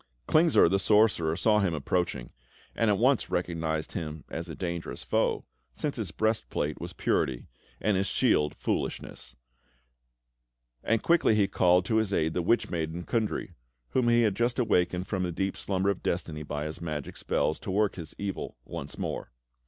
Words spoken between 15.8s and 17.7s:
of destiny by his magic spells, to